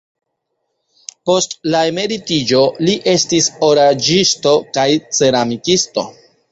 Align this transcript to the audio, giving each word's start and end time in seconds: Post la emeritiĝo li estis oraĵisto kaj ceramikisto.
Post 1.29 1.53
la 1.75 1.81
emeritiĝo 1.91 2.63
li 2.89 2.97
estis 3.15 3.53
oraĵisto 3.71 4.59
kaj 4.79 4.89
ceramikisto. 5.21 6.11